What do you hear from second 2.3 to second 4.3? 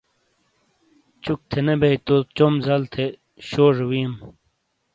چوم زَل تھے شوجے ویئم۔